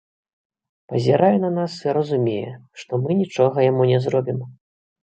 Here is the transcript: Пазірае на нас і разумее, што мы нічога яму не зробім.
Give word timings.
Пазірае 0.93 1.29
на 1.45 1.51
нас 1.59 1.77
і 1.87 1.95
разумее, 1.99 2.51
што 2.81 2.91
мы 3.07 3.21
нічога 3.23 3.71
яму 3.71 3.83
не 3.93 3.99
зробім. 4.09 4.39